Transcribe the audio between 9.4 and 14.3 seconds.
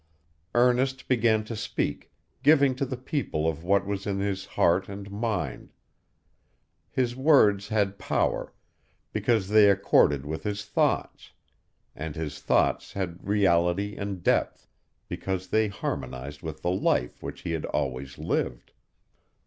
they accorded with his thoughts; and his thoughts had reality and